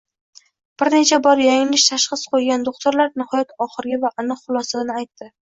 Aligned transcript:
Bir 0.81 0.89
necha 0.93 1.19
bor 1.27 1.41
yanglish 1.47 1.85
tashxis 1.91 2.23
qoʻygan 2.33 2.65
doʻxtirlar 2.71 3.13
nihoyat 3.23 3.55
oxirgi 3.67 4.03
va 4.07 4.15
aniq 4.25 4.45
xulosani 4.49 5.01
aytdi 5.03 5.33